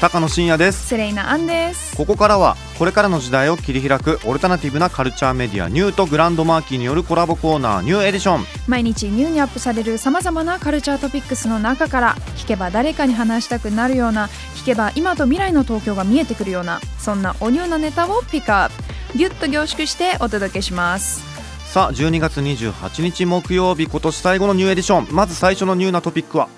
[0.00, 0.86] 高野真也です。
[0.86, 1.96] セレイナアンです。
[1.96, 8.44] ここからはこれからの時代を切り開くオルタナティブなカルチャーメディアニューとグランドマーキーによるコラボコーナーニューエディション。
[8.68, 18.70] 毎日ニューにアップされるさまざまなカルチャートピックスの中から聞けば誰かに話したくなるような聞けば今と未来の東京が見えてくるようなそんなおニューなネタをピックアッ
[19.12, 21.26] プギュッと凝縮してお届けします。
[21.72, 25.14] さあ12月28日木曜日今年最後の NEW EDITION。
[25.14, 26.48] まず最初のニューなトピックは？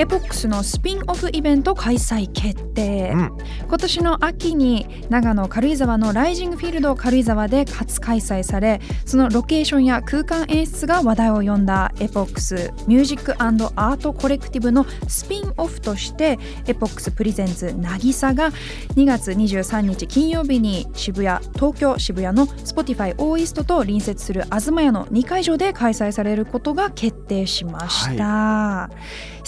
[0.00, 3.36] EPOCHS のスピンオフイベント開催決定、うん。
[3.68, 18.52] 今年の秋に長野軽井沢のライジングフィールド軽井沢で初開催されそのロケーションや空間演出が話題を呼んだ EPOCHS Music & Art Collective のスピンオフとしてEPOCHS presents 渚が
[18.94, 28.88] 2月23日金曜日に渋谷東京渋谷の Spotify O-EAST と隣接する東間屋の2会場で開催されることが決定しました、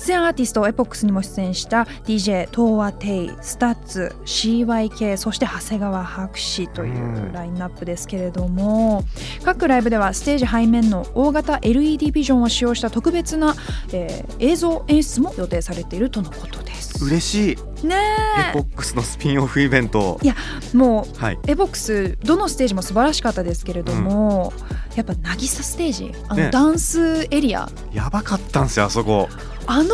[0.00, 9.04] 出演アーティスト EPOCHS にも出演した DJ TOWA TEI STUTS CYK そして長谷川白紙というラインナップですけれども、
[9.44, 13.54] 各ライブではステージ背面の大型 LED ビジョンを使用した特別な、
[13.92, 17.04] えー映像演出も予定されているとのことです。
[17.04, 17.86] 嬉しい。
[17.86, 17.96] ね
[18.50, 20.18] エポックスのスピンオフイベント。
[20.22, 20.34] いや
[20.72, 21.38] もうはい。
[21.46, 24.52] エボックスどのステージも素晴らしかったですけれども、
[24.96, 26.50] やっぱ渚ステージあの、ね。
[26.50, 27.68] ダンスエリア。
[27.92, 29.28] やばかったんですよあそこ、
[29.66, 29.90] あの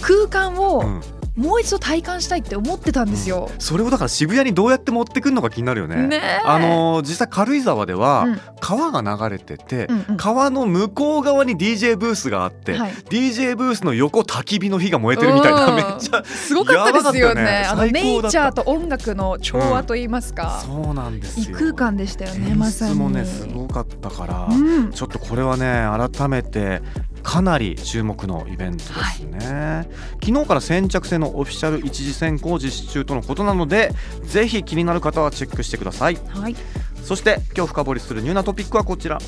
[0.00, 1.02] 空間をうん
[1.38, 3.48] もう一度体感したいって思ってたんですよ。
[3.58, 6.40] それをだから渋谷にどうやって持ってくるのか気になるよね。
[6.44, 8.40] あのー実際軽井沢ではうん。
[8.60, 10.16] 川が流れてて、うんうん。
[10.16, 12.92] 川の向こう側に DJ ブースがあって、はい。
[13.08, 17.42] DJ ブースの横焚き火の火が燃えてるみたいなうんめっちゃすごかったですよね。
[17.44, 17.66] ね。
[17.70, 21.46] あのネイチャーと音楽の調和といいますか、そうなんですよ。
[21.50, 22.50] 異空間でしたよね。
[22.50, 22.94] 演まさに。
[22.94, 24.90] 出もねすごかったから、うん。
[24.90, 26.82] ちょっとこれはね改めて
[27.22, 29.88] かなり注目のイベントですね、
[30.24, 33.92] 昨日から先着制のオフィシャル一次選考を実施中とのことなので
[34.22, 36.18] ぜひ気になる方はチェックしてください。
[36.28, 36.56] はい。
[37.02, 39.18] そして今日深掘りするニューなトピックはこちら。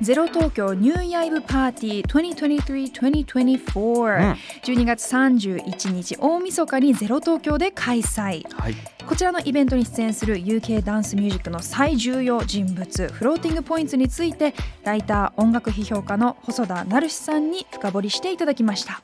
[0.00, 4.32] ゼロ東京ニューイヤーイブパーティー2023-2024、うん。
[4.64, 8.44] 12月31日大晦日にゼロ東京で開催。
[8.52, 8.74] はい
[9.06, 14.54] こちらのイベントに出演する UK ダンスミュージックの最重要人物フローティングポイントについて
[14.84, 19.02] ライター音楽批評家の細田成志さんに深掘りしていただきました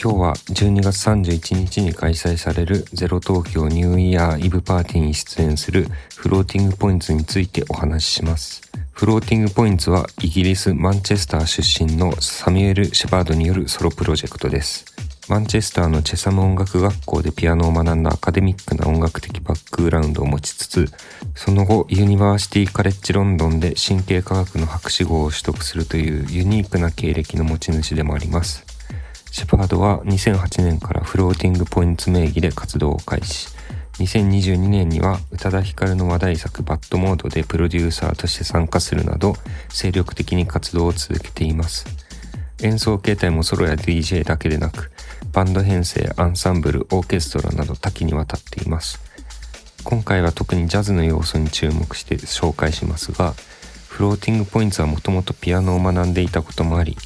[0.00, 8.62] 今日は12月31日に開催されるゼロ東京ニューイヤーイブパーティーに出演するフローティングポイントについてお話しします。
[8.92, 14.97] フローティングポイントはイギリス・マンチェスター出身のサミュエル・シェパードによるソロプロジェクトです。
[15.28, 20.86] マンチェスターのチェサム音楽学校でピアノを学んだアカデミックな音楽的バックグラウンドを持ちつつ、
[21.34, 28.64] その後ユニバーシティ・カレッジ・ロンドンで神経科学の博士号を取得するというユニークな経歴の持ち主でもあります。
[29.30, 33.48] シェパードは2008年からフローティングポイント名義で活動を開始。
[33.98, 39.34] 2022年には宇多田ヒカルの話題作バッドモードでプロデューサーとして参加するなど
[39.68, 41.84] 精力的に活動を続けています。
[42.62, 44.90] 演奏形態もソロや DJ だけでなく
[45.32, 49.00] バンド編成、アンサンブル、オーケストラなど多岐にわたっています。
[49.84, 53.34] 今回は特にジャズの要素に注目して紹介しますが、
[53.88, 56.96] フローティングポイントはもともとピアノを学んでいたこともあり、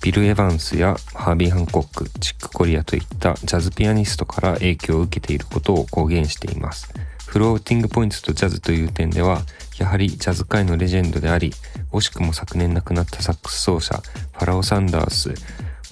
[0.00, 6.92] ビル・エヴァンスやハービー・ハンコック、チック・コリアといったジャズピアニストから影響を受けていることを公言しています。
[7.26, 9.42] フローティングポイントとジャズという点では、
[9.78, 11.52] やはりジャズ界のレジェンドであり、
[11.92, 15.32] 惜しくも昨年亡くなったサックス奏者、ファラオ・サンダース、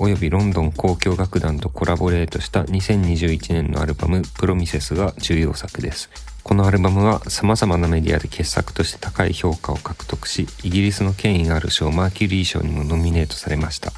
[0.03, 6.09] およびロンドン交響楽団とコラボレートした2021年のアルバムプロミセスが重要作です。
[6.43, 13.93] このアルバムは様々なメディアで傑作として高い評価を獲得し、イギリスの権威がある賞マーキュリー賞にもノミネートされました。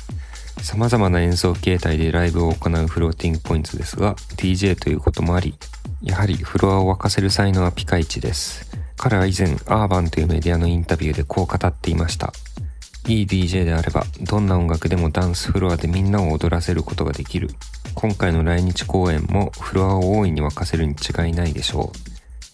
[0.60, 5.54] 様々な演奏形態でライブを行うフローティングポイントですが、DJ ということもあり、
[6.02, 8.68] やはりフロアを沸かせる才能はピカイチです。
[8.96, 12.32] 彼は以前、アーバンというメディアのインタビューでこう語っていました。
[13.08, 17.50] いい DJ であれば、どんな音楽でもダンスフロアでみんなを踊らせることができる。
[17.94, 21.98] 今回の来日公演もフロアを大いに沸かせるに違いないでしょう。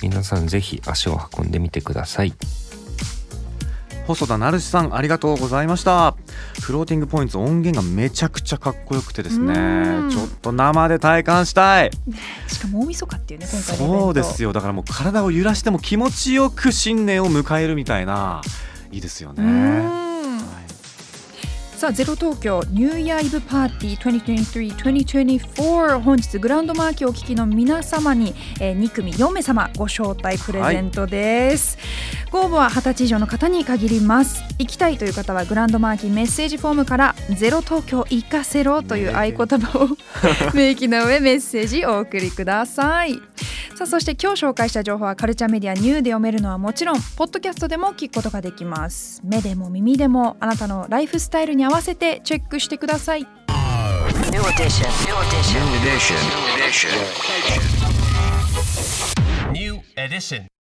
[0.03, 2.33] 皆さんぜひ足を運んでみてください。
[4.07, 6.17] 細田成志さんありがとうございました。
[6.63, 9.53] フローティングポイント音源がめちゃくちゃかっこよくてですね。
[9.53, 10.11] うん。
[10.11, 11.91] ちょっと生で体感したい。
[12.47, 14.55] しかも大晦日っていうね今回そうですよ。
[14.55, 18.41] だからもう体を揺らしても気持ちよく新年を迎えるみたいな
[18.91, 19.43] いいですよね、
[21.79, 31.79] さあゼロ東京ニューイヤーイブパーティー2023-2024本日グランドマーキーをお聞きの皆様に、えー、2組4名様ご招待プレゼントです、
[32.33, 34.43] ご応募は20歳以上の方に限ります。
[34.59, 39.89] 行きたいという方はグランドマーキーメッセージフォームからゼロ東京行かせろという合言葉を
[40.55, 43.21] 明記の上メッセージお送りください
[43.79, 49.21] さあそして今日紹介した情報はカルチャーメディアニューで読めるのはもちろんポッドキャストでも聞くことができます。
[49.23, 53.29] 目でも耳でもあなたのライフスタイルに合わせてチェックしてください